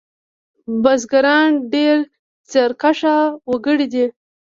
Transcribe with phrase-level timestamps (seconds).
[0.83, 1.97] بزگران ډېر
[2.51, 2.99] زیارکښ
[3.49, 4.05] وگړي دي.